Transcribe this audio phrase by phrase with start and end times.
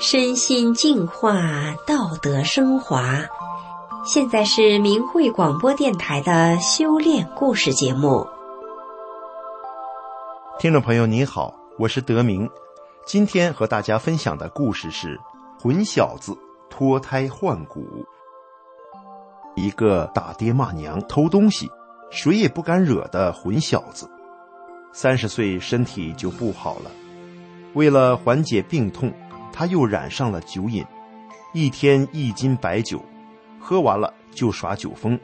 [0.00, 1.34] 身心净化，
[1.86, 3.20] 道德升华。
[4.06, 8.26] 现在是明慧广播电台的修炼故事节目。
[10.58, 12.48] 听众朋友，你好，我是德明。
[13.04, 15.20] 今天和大家分享的故事是
[15.60, 16.36] “混小子
[16.70, 18.06] 脱胎换骨”。
[19.56, 21.68] 一个打爹骂娘、偷东西，
[22.10, 24.08] 谁也不敢惹的混小子，
[24.92, 26.90] 三十岁身体就不好了。
[27.74, 29.12] 为了缓解病痛，
[29.52, 30.84] 他又染上了酒瘾，
[31.52, 33.00] 一天一斤白酒。
[33.60, 35.18] 喝完了就耍酒疯，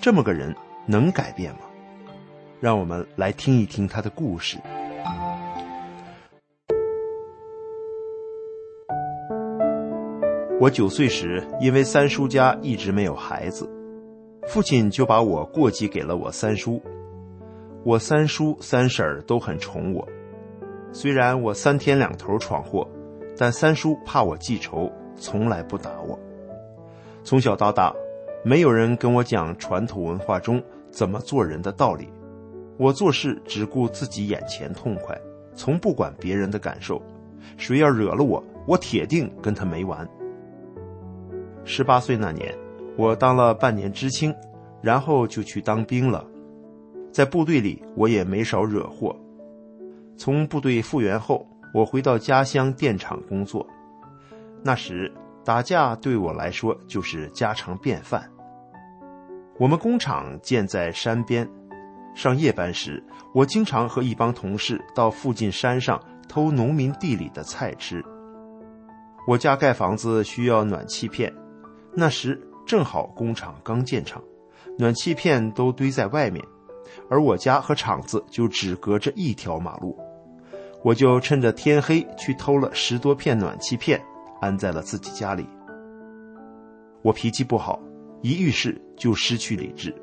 [0.00, 0.54] 这么个人
[0.86, 1.60] 能改变吗？
[2.60, 4.56] 让我们来听一听他的故事。
[10.58, 13.68] 我九岁时，因为三叔家一直没有孩子，
[14.46, 16.80] 父亲就把我过继给了我三叔。
[17.84, 20.08] 我三叔三婶儿都很宠我，
[20.90, 22.88] 虽然我三天两头闯祸，
[23.36, 26.18] 但三叔怕我记仇，从来不打我。
[27.22, 27.94] 从小到大，
[28.42, 32.08] 没有人跟我讲传统文化中怎么做人的道理。
[32.78, 35.14] 我做事只顾自己眼前痛快，
[35.54, 37.02] 从不管别人的感受。
[37.58, 40.08] 谁要惹了我，我铁定跟他没完。
[41.64, 42.54] 十八岁那年，
[42.96, 44.34] 我当了半年知青，
[44.80, 46.24] 然后就去当兵了。
[47.14, 49.14] 在部队里，我也没少惹祸。
[50.18, 53.66] 从部队复员后，我回到家乡电厂工作。
[54.62, 55.10] 那时。
[55.46, 58.26] 打架对我来说就是家常便饭。
[59.58, 61.46] 我们工厂建在山边，
[62.14, 63.04] 上夜班时，
[63.34, 68.02] 我经常和一帮同事到附近山上偷农民地里的菜吃。
[69.28, 71.30] 我家盖房子需要暖气片，
[71.92, 74.24] 那时正好工厂刚建厂，
[74.78, 76.42] 暖气片都堆在外面，
[77.08, 79.98] 而我家和厂子就只隔着一条马路，
[80.82, 84.00] 我就趁着天黑去偷了十多片暖气片。
[84.40, 85.48] 安在了自己家里。
[87.00, 87.80] 我脾气不好，
[88.20, 89.94] 一遇事就失去理智，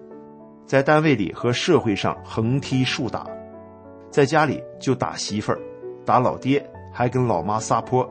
[0.65, 3.27] 在单位里和社会上横踢竖打，
[4.09, 5.59] 在家里就打媳妇儿、
[6.03, 8.09] 打老爹，还跟老妈撒泼。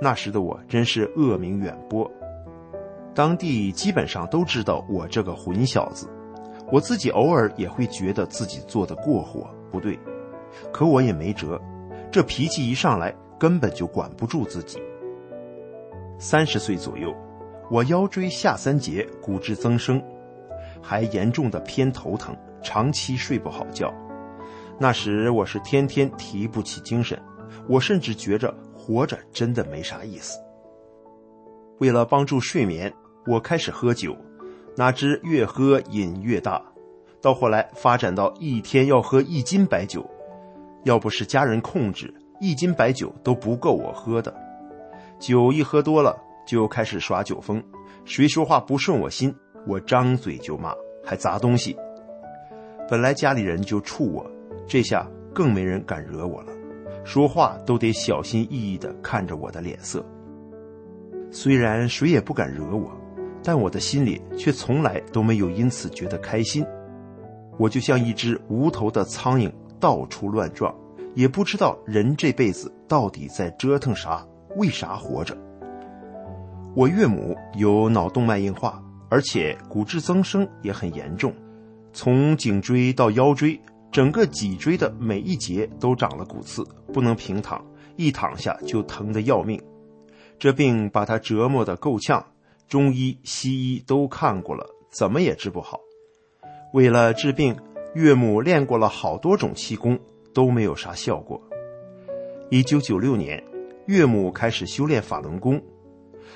[0.00, 2.10] 那时的我真是恶名远播，
[3.14, 6.08] 当地基本上都知道我这个混小子。
[6.70, 9.98] 我自己偶尔也会觉得自己做的过火不对，
[10.72, 11.60] 可我也没辙，
[12.10, 14.78] 这脾气一上来，根本就管不住自己。
[16.18, 17.14] 三十岁左右，
[17.70, 20.02] 我腰椎下三节骨质增生，
[20.82, 23.92] 还严重的偏头疼，长期睡不好觉。
[24.78, 27.20] 那时我是天天提不起精神，
[27.68, 30.38] 我甚至觉着活着真的没啥意思。
[31.78, 32.92] 为了帮助睡眠，
[33.26, 34.16] 我开始喝酒，
[34.78, 36.62] 哪知越喝瘾越大，
[37.20, 40.08] 到后来发展到一天要喝一斤白酒，
[40.84, 44.32] 要不是家人控制，一斤白酒都不够我喝的。
[45.18, 47.60] 酒一喝多了，就开始耍酒疯，
[48.04, 49.34] 谁说话不顺我心，
[49.66, 50.72] 我张嘴就骂，
[51.04, 51.76] 还砸东西。
[52.88, 54.24] 本来家里人就怵我，
[54.64, 56.52] 这下更没人敢惹我了，
[57.02, 60.06] 说话都得小心翼翼地看着我的脸色。
[61.32, 62.88] 虽然谁也不敢惹我，
[63.48, 66.62] 但我的心里却从来都没有因此觉得开心。
[67.56, 69.50] 我就像一只无头的苍蝇，
[69.80, 70.70] 到处乱撞，
[71.14, 74.22] 也不知道人这辈子到底在折腾啥。
[74.56, 75.34] 为啥活着？
[76.74, 81.32] 我岳母有脑动脉硬化，而且骨质增生也很严重，
[81.94, 83.58] 从颈椎到腰椎，
[83.90, 87.64] 整个脊椎的每一节都长了骨刺，不能平躺，
[87.96, 89.58] 一躺下就疼得要命。
[90.38, 92.22] 这病把他折磨得够呛，
[92.68, 95.80] 中医西医都看过了，怎么也治不好。
[96.72, 97.56] 为了治病，
[97.94, 99.98] 岳母练过了好多种气功，
[100.32, 101.40] 都没有啥效果。
[102.50, 103.42] 一九九六年。
[103.86, 105.58] 岳母开始修炼法轮功，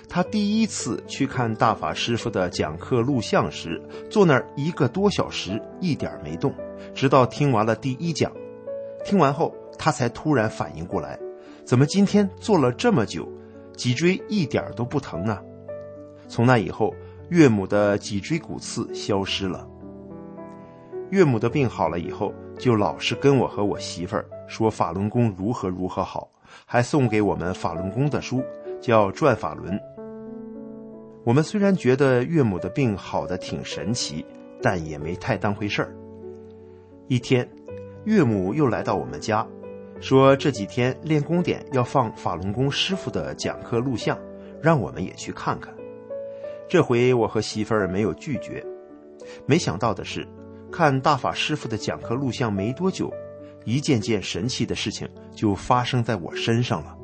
[0.08, 3.78] 他第一次去看大法师傅的讲课录像时，
[4.08, 6.50] 坐那儿一个多小时，一点没动，
[6.94, 8.32] 直到听完了第一讲。
[9.04, 11.18] 听完后，他才突然反应过来，
[11.66, 13.28] 怎么今天坐了这么久，
[13.76, 15.38] 脊椎一点都不疼呢？
[16.32, 16.94] 从那以后，
[17.28, 19.68] 岳母的脊椎骨刺消失了。
[21.10, 26.30] 岳母的病好了以后，就老是跟我和我媳妇儿说法轮功如何如何好。
[26.64, 28.42] 还送给我们法轮功的书，
[28.80, 29.74] 叫《转法轮》。
[31.22, 34.24] 我们虽然觉得岳母的病好的挺神奇，
[34.62, 35.94] 但也没太当回事儿。
[37.08, 37.46] 一天，
[38.06, 39.46] 岳母又来到我们家，
[40.00, 44.18] 说这几天练功点要放法轮功师傅的讲课录像，
[44.62, 45.74] 让我们也去看看。
[46.72, 48.64] 这回我和媳妇儿没有拒绝。
[49.44, 50.26] 没想到的是，
[50.70, 53.12] 看大法师傅的讲课录像没多久，
[53.66, 56.96] 一件件神奇的事情就发生在我身上了。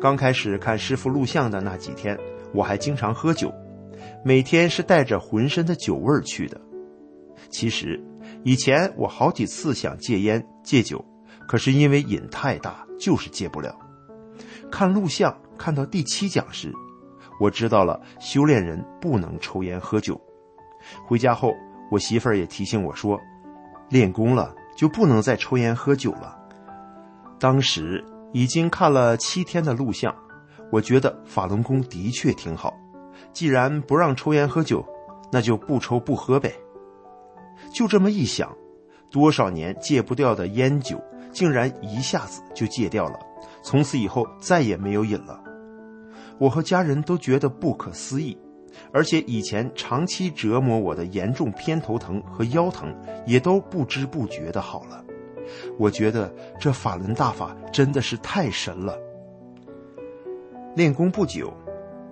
[0.00, 2.18] 刚开始看师傅录像的那几天，
[2.52, 3.54] 我还经常喝酒，
[4.24, 6.60] 每天是带着浑身的酒味儿去的。
[7.50, 8.02] 其实，
[8.42, 11.00] 以前我好几次想戒烟戒酒，
[11.46, 13.78] 可是因为瘾太大，就是戒不了。
[14.72, 16.72] 看录像看到第七讲时，
[17.40, 20.20] 我知道了修炼人不能抽烟喝酒。
[21.06, 21.52] 回家后，
[21.90, 23.18] 我媳妇儿也提醒我说，
[23.88, 26.38] 练功了就不能再抽烟喝酒了。
[27.38, 28.04] 当时。
[28.36, 30.12] 已经看了七天的录像，
[30.72, 32.74] 我觉得法轮功的确挺好。
[33.32, 34.84] 既然不让抽烟喝酒，
[35.30, 36.52] 那就不抽不喝呗。
[37.72, 38.52] 就这么一想，
[39.08, 43.16] 多少年戒不掉的烟酒，竟然一下子就戒掉了。
[43.62, 45.40] 从此以后再也没有瘾了。
[46.38, 48.36] 我和家人都觉得不可思议，
[48.92, 52.94] 而且以前长期折磨我的严重偏头疼和腰疼，
[53.24, 55.04] 也都不知不觉的好了。
[55.78, 58.98] 我觉得这法轮大法真的是太神了。
[60.74, 61.52] 练功不久，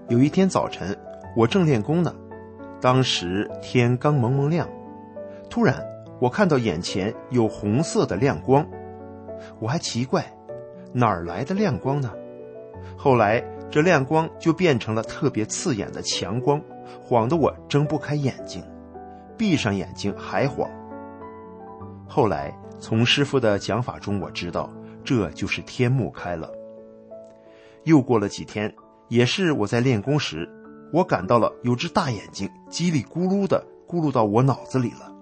[0.08, 0.96] 有一天早晨，
[1.36, 2.14] 我正练功呢，
[2.80, 4.68] 当时天刚蒙蒙亮，
[5.50, 5.82] 突然
[6.20, 8.64] 我看到眼前有红色的亮光，
[9.58, 10.24] 我还奇怪，
[10.92, 12.12] 哪儿来的亮光呢？
[12.96, 13.42] 后来
[13.72, 16.62] 这亮光就变成了特别刺眼的强光，
[17.02, 18.62] 晃得我睁不开眼睛，
[19.36, 20.70] 闭上眼睛还晃。
[22.06, 22.56] 后来。
[22.82, 24.68] 从师傅的讲法中，我知道
[25.04, 26.50] 这就是天目开了。
[27.84, 28.74] 又过了几天，
[29.06, 30.50] 也是我在练功时，
[30.92, 35.14] 我感到了有只大眼睛叽里咕噜的咕噜到我脑子里了，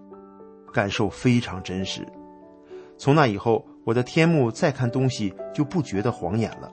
[0.73, 2.01] 感受非常真实。
[2.97, 6.73] 从那以后，我的天目再看东西就不觉得晃眼了，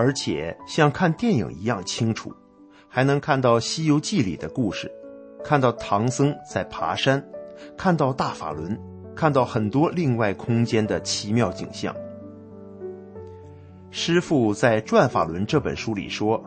[0.00, 2.34] 而且像看电影一样清楚，
[2.88, 4.90] 还能看到《西游记》里的故事，
[5.44, 7.22] 看到唐僧在爬山，
[7.76, 8.80] 看到大法轮。
[9.14, 11.94] 看到很多另外空间的奇妙景象。
[13.90, 16.42] 师父在《转法轮》这本书里说，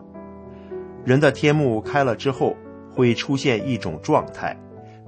[1.04, 2.56] 人的天目开了之后，
[2.90, 4.56] 会出现一种状态，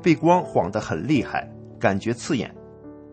[0.00, 1.50] 被光晃得很厉害，
[1.80, 2.54] 感觉刺眼。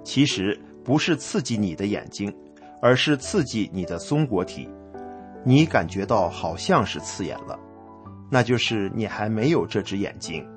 [0.04, 2.32] 其实不是刺激你的眼睛，
[2.80, 4.70] 而是刺激你的松果体，
[5.46, 7.60] 你感觉到好像是刺眼了，
[8.32, 10.48] 那就是你还没有这只眼睛。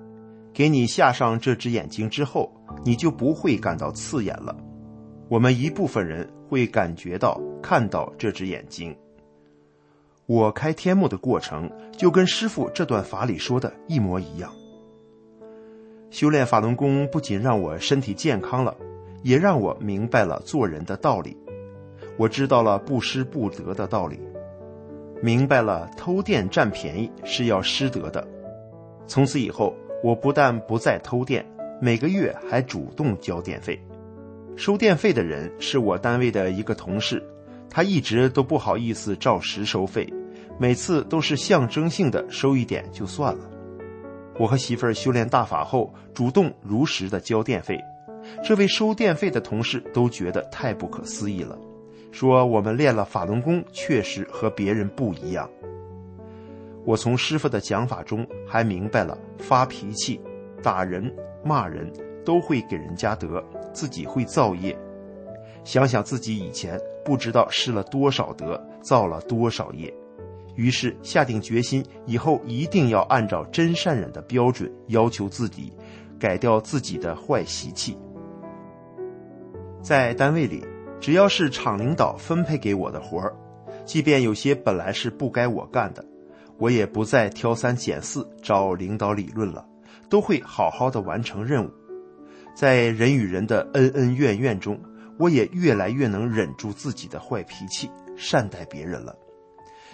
[0.52, 2.50] 给你下上这只眼睛之后，
[2.84, 4.56] 你就不会感到刺眼了。
[5.28, 8.96] 我们一部分人会感觉到看到这只眼睛。
[10.26, 14.52] 我开天目的过程就跟师傅这段法里说的一模一样。
[16.10, 18.74] 修炼法轮功不仅让我身体健康了，
[19.22, 21.36] 也让我明白了做人的道理。
[22.16, 24.18] 我知道了不失不得的道理，
[25.22, 28.26] 明白了偷电占便宜是要失德的。
[29.06, 29.74] 从此以后。
[30.04, 31.44] 我不但不再偷电，
[31.80, 33.80] 每个月还主动交电费。
[34.54, 37.20] 收电费的人是我单位的一个同事，
[37.68, 40.06] 他一直都不好意思照实收费，
[40.60, 43.50] 每次都是象征性的收一点就算了。
[44.38, 47.80] 我和媳妇儿修炼大法后，主动如实的交电费，
[48.44, 51.58] 这位收电费的同事都觉得太不可思议了，
[52.16, 55.46] 说我们练了法轮功确实和别人不一样。
[56.82, 60.18] 我从师傅的讲法中还明白了，发脾气、
[60.62, 61.14] 打人、
[61.44, 61.92] 骂人
[62.24, 64.74] 都会给人家德，自己会造业。
[65.62, 69.92] 想想自己以前不知道失了多少德，造了多少业，
[70.54, 75.70] 于是下定决心，以后一定要按照真善忍的标准要求自己，
[76.18, 77.94] 改掉自己的坏习气。
[79.82, 80.64] 在单位里，
[81.00, 83.34] 只要是厂领导分配给我的活儿，
[83.84, 86.04] 即便有些本来是不该我干的。
[86.58, 89.68] 我也不再挑三拣四找领导理论了，
[90.08, 91.70] 都会好好的完成任务。
[92.54, 94.80] 在人与人的恩恩怨怨中，
[95.18, 99.14] 我也越来越能忍住自己的坏脾气，善待别人了。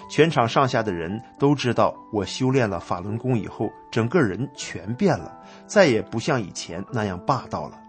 [0.09, 7.81] 全场上下的人都知道，我修炼了法轮功以后，整个人全变了，再也不像以前那样霸道了。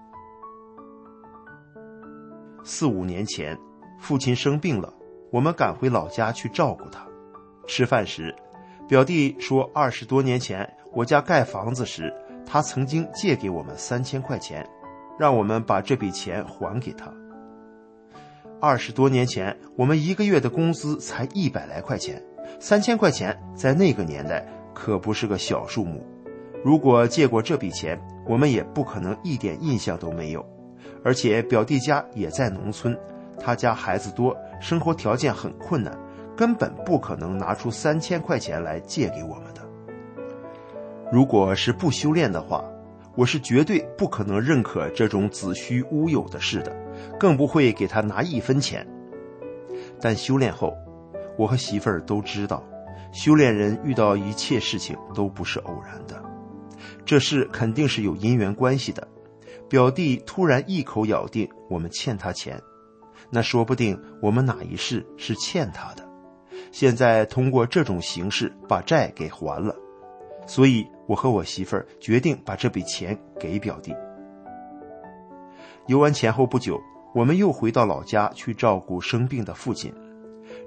[2.64, 3.58] 四五年前，
[4.00, 4.94] 父亲生病了，
[5.32, 7.06] 我们赶回老家去照顾他。
[7.68, 8.34] 吃饭时。
[8.86, 12.14] 表弟说，二十多年前我家盖房子时，
[12.46, 14.70] 他曾经借给我们三千块钱，
[15.18, 17.12] 让我们把这笔钱还给他。
[18.60, 22.22] 二十多年前，我们一个月的工资才一百来块钱，
[22.60, 26.06] 三千块钱在那个年代可不是个小数目。
[26.64, 30.46] 如果借过这笔钱，我们也不可能一点印象都没有。
[31.04, 32.98] 而且表弟家也在农村，
[33.40, 35.98] 他家孩子多，生活条件很困难。
[36.36, 39.62] 根本不可能拿出三千块钱来借给我们的。
[41.12, 42.64] 如果是不修炼的话，
[43.16, 46.76] 我是绝对不可能认可这种子虚乌有的事的，
[47.20, 48.84] 更不会给他拿一分钱。
[50.02, 50.76] 但修炼后，
[51.38, 52.64] 我和媳妇儿都知道，
[53.12, 56.20] 修炼人遇到一切事情都不是偶然的，
[57.06, 59.08] 这事肯定是有因缘关系的。
[59.70, 62.62] 表弟突然一口咬定我们欠他钱，
[63.30, 66.08] 那说不定我们哪一世是欠他的，
[66.72, 69.76] 现在通过这种形式把债给还了。
[70.46, 73.96] 所以，我和我媳妇儿决定把这笔钱给表弟。
[75.88, 76.80] 游完前后不久，
[77.16, 79.94] 我们又回到老家去照顾生病的父亲。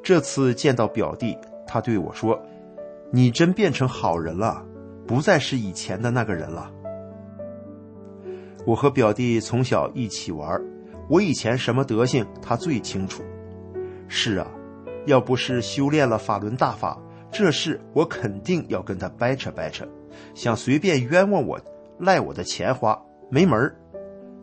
[0.03, 1.37] 这次见到表弟，
[1.67, 2.41] 他对我说
[3.12, 4.65] ：“你真变成好人了，
[5.07, 6.73] 不再是以前的那个人了。”
[8.67, 10.61] 我和表弟从小一起玩，
[11.09, 13.23] 我以前什么德行，他最清楚。
[14.09, 14.47] 是啊，
[15.07, 17.01] 要不是修炼了法轮大法。
[17.31, 19.87] 这事我肯定要跟他掰扯掰扯，
[20.35, 21.61] 想随便冤枉我、
[21.99, 23.77] 赖我的钱花没门儿。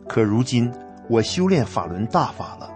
[0.08, 0.72] 可如今
[1.10, 2.70] 我修炼法轮大法了，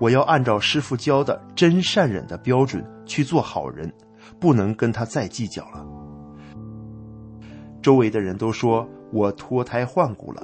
[0.00, 3.92] 我要按照师傅教的真善忍的标准去做好人，
[4.38, 5.84] 不能跟他再计较了。
[7.80, 10.42] 周围的人都说我脱胎换骨了，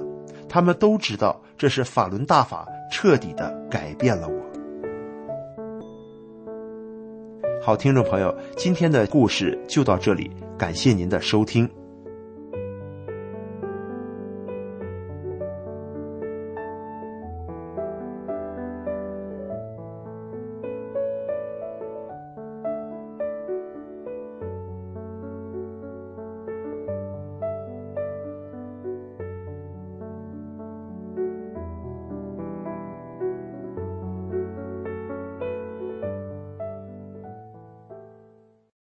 [0.49, 4.33] 他们都知道这是法轮大法彻底的改变了我。
[7.61, 11.69] 好，听众朋友，今天的故事就到这里，感谢您的收听。